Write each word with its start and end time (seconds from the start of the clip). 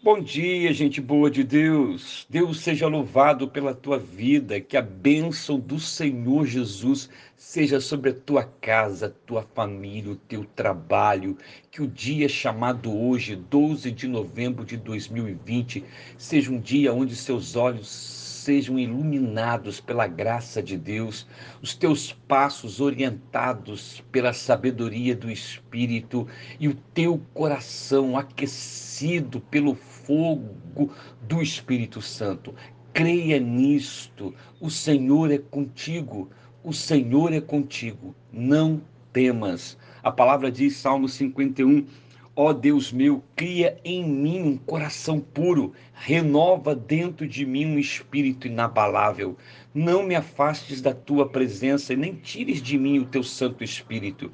Bom 0.00 0.20
dia, 0.20 0.72
gente 0.72 1.00
boa 1.00 1.28
de 1.28 1.42
Deus. 1.42 2.24
Deus 2.30 2.60
seja 2.60 2.86
louvado 2.86 3.48
pela 3.48 3.74
tua 3.74 3.98
vida, 3.98 4.60
que 4.60 4.76
a 4.76 4.80
bênção 4.80 5.58
do 5.58 5.80
Senhor 5.80 6.46
Jesus 6.46 7.10
seja 7.36 7.80
sobre 7.80 8.10
a 8.10 8.14
tua 8.14 8.44
casa, 8.44 9.12
tua 9.26 9.42
família, 9.42 10.12
o 10.12 10.16
teu 10.16 10.44
trabalho. 10.44 11.36
Que 11.68 11.82
o 11.82 11.88
dia 11.88 12.28
chamado 12.28 12.96
hoje, 12.96 13.34
12 13.34 13.90
de 13.90 14.06
novembro 14.06 14.64
de 14.64 14.76
2020, 14.76 15.82
seja 16.16 16.52
um 16.52 16.60
dia 16.60 16.94
onde 16.94 17.16
seus 17.16 17.56
olhos 17.56 17.88
sejam 18.38 18.78
iluminados 18.78 19.80
pela 19.80 20.06
graça 20.06 20.62
de 20.62 20.76
Deus, 20.76 21.26
os 21.60 21.74
teus 21.74 22.12
passos 22.12 22.80
orientados 22.80 24.02
pela 24.10 24.32
sabedoria 24.32 25.14
do 25.14 25.30
Espírito 25.30 26.26
e 26.58 26.68
o 26.68 26.74
teu 26.94 27.20
coração 27.34 28.16
aquecido 28.16 29.40
pelo 29.40 29.74
fogo 29.74 30.92
do 31.22 31.42
Espírito 31.42 32.00
Santo. 32.00 32.54
Creia 32.92 33.38
nisto, 33.38 34.34
o 34.60 34.70
Senhor 34.70 35.30
é 35.30 35.38
contigo, 35.38 36.30
o 36.64 36.72
Senhor 36.72 37.32
é 37.32 37.40
contigo, 37.40 38.14
não 38.32 38.82
temas. 39.12 39.76
A 40.02 40.10
palavra 40.10 40.50
diz, 40.50 40.76
Salmo 40.76 41.08
51, 41.08 41.86
Ó 42.40 42.50
oh 42.50 42.54
Deus 42.54 42.92
meu, 42.92 43.20
cria 43.34 43.80
em 43.84 44.08
mim 44.08 44.40
um 44.42 44.56
coração 44.56 45.18
puro, 45.18 45.72
renova 45.92 46.72
dentro 46.72 47.26
de 47.26 47.44
mim 47.44 47.66
um 47.66 47.80
espírito 47.80 48.46
inabalável. 48.46 49.36
Não 49.74 50.04
me 50.04 50.14
afastes 50.14 50.80
da 50.80 50.94
tua 50.94 51.28
presença 51.28 51.92
e 51.92 51.96
nem 51.96 52.14
tires 52.14 52.62
de 52.62 52.78
mim 52.78 53.00
o 53.00 53.06
teu 53.06 53.24
Santo 53.24 53.64
Espírito. 53.64 54.30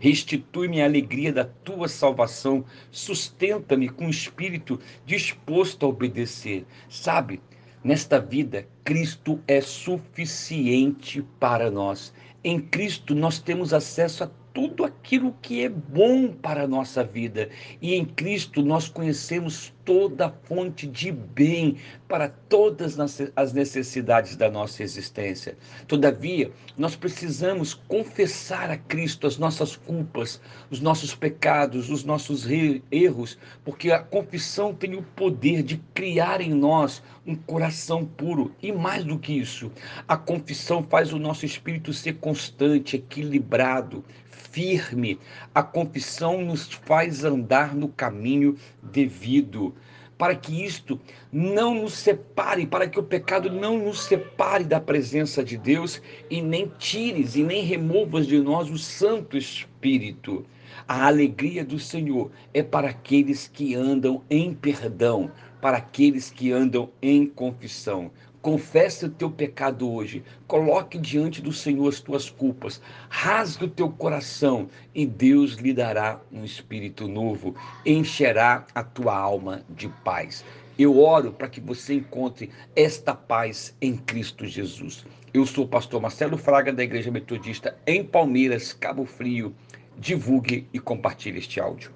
Restitui-me 0.00 0.82
a 0.82 0.84
alegria 0.84 1.32
da 1.32 1.44
tua 1.44 1.86
salvação, 1.86 2.64
sustenta-me 2.90 3.88
com 3.88 4.06
um 4.06 4.10
espírito 4.10 4.80
disposto 5.06 5.86
a 5.86 5.90
obedecer. 5.90 6.66
Sabe, 6.88 7.40
nesta 7.84 8.18
vida, 8.18 8.66
Cristo 8.82 9.40
é 9.46 9.60
suficiente 9.60 11.24
para 11.38 11.70
nós. 11.70 12.12
Em 12.46 12.60
Cristo 12.60 13.14
nós 13.14 13.38
temos 13.38 13.72
acesso 13.72 14.24
a 14.24 14.30
tudo 14.54 14.84
aquilo 14.84 15.34
que 15.42 15.64
é 15.64 15.68
bom 15.68 16.28
para 16.28 16.62
a 16.62 16.68
nossa 16.68 17.02
vida. 17.02 17.48
E 17.82 17.94
em 17.94 18.04
Cristo 18.04 18.62
nós 18.62 18.88
conhecemos 18.88 19.74
toda 19.84 20.26
a 20.26 20.30
fonte 20.30 20.86
de 20.86 21.12
bem 21.12 21.76
para 22.08 22.28
todas 22.28 22.96
as 23.36 23.52
necessidades 23.52 24.36
da 24.36 24.50
nossa 24.50 24.82
existência. 24.82 25.58
Todavia, 25.86 26.50
nós 26.78 26.96
precisamos 26.96 27.74
confessar 27.74 28.70
a 28.70 28.78
Cristo 28.78 29.26
as 29.26 29.36
nossas 29.36 29.76
culpas, 29.76 30.40
os 30.70 30.80
nossos 30.80 31.14
pecados, 31.14 31.90
os 31.90 32.04
nossos 32.04 32.46
erros, 32.90 33.36
porque 33.64 33.90
a 33.90 33.98
confissão 33.98 34.72
tem 34.72 34.94
o 34.94 35.02
poder 35.02 35.62
de 35.62 35.76
criar 35.92 36.40
em 36.40 36.54
nós 36.54 37.02
um 37.26 37.34
coração 37.34 38.06
puro. 38.06 38.54
E 38.62 38.72
mais 38.72 39.04
do 39.04 39.18
que 39.18 39.32
isso, 39.32 39.70
a 40.06 40.16
confissão 40.16 40.82
faz 40.82 41.12
o 41.12 41.18
nosso 41.18 41.44
espírito 41.44 41.92
ser 41.92 42.14
constante, 42.34 42.96
equilibrado, 42.96 44.04
firme. 44.50 45.20
A 45.54 45.62
confissão 45.62 46.44
nos 46.44 46.66
faz 46.66 47.22
andar 47.22 47.76
no 47.76 47.86
caminho 47.86 48.56
devido. 48.82 49.72
Para 50.18 50.34
que 50.34 50.64
isto 50.64 51.00
não 51.32 51.82
nos 51.82 51.94
separe, 51.94 52.66
para 52.66 52.88
que 52.88 52.98
o 52.98 53.04
pecado 53.04 53.52
não 53.52 53.78
nos 53.78 54.02
separe 54.02 54.64
da 54.64 54.80
presença 54.80 55.44
de 55.44 55.56
Deus 55.56 56.02
e 56.28 56.42
nem 56.42 56.72
tires 56.76 57.36
e 57.36 57.44
nem 57.44 57.62
removas 57.62 58.26
de 58.26 58.40
nós 58.40 58.68
o 58.68 58.78
Santo 58.78 59.36
Espírito. 59.36 60.44
A 60.88 61.06
alegria 61.06 61.64
do 61.64 61.78
Senhor 61.78 62.32
é 62.52 62.64
para 62.64 62.90
aqueles 62.90 63.46
que 63.46 63.76
andam 63.76 64.22
em 64.28 64.52
perdão, 64.52 65.30
para 65.60 65.76
aqueles 65.76 66.30
que 66.30 66.50
andam 66.50 66.90
em 67.00 67.26
confissão. 67.26 68.10
Confesse 68.44 69.06
o 69.06 69.08
teu 69.08 69.30
pecado 69.30 69.90
hoje. 69.90 70.22
Coloque 70.46 70.98
diante 70.98 71.40
do 71.40 71.50
Senhor 71.50 71.88
as 71.88 71.98
tuas 71.98 72.28
culpas. 72.28 72.78
Rasgue 73.08 73.64
o 73.64 73.70
teu 73.70 73.88
coração 73.88 74.68
e 74.94 75.06
Deus 75.06 75.54
lhe 75.54 75.72
dará 75.72 76.20
um 76.30 76.44
espírito 76.44 77.08
novo. 77.08 77.56
Encherá 77.86 78.66
a 78.74 78.84
tua 78.84 79.16
alma 79.16 79.62
de 79.70 79.88
paz. 80.04 80.44
Eu 80.78 81.00
oro 81.00 81.32
para 81.32 81.48
que 81.48 81.58
você 81.58 81.94
encontre 81.94 82.50
esta 82.76 83.14
paz 83.14 83.74
em 83.80 83.96
Cristo 83.96 84.46
Jesus. 84.46 85.06
Eu 85.32 85.46
sou 85.46 85.64
o 85.64 85.68
pastor 85.68 86.02
Marcelo 86.02 86.36
Fraga 86.36 86.70
da 86.70 86.84
Igreja 86.84 87.10
Metodista 87.10 87.74
em 87.86 88.04
Palmeiras, 88.04 88.74
Cabo 88.74 89.06
Frio. 89.06 89.54
Divulgue 89.96 90.68
e 90.70 90.78
compartilhe 90.78 91.38
este 91.38 91.58
áudio. 91.58 91.90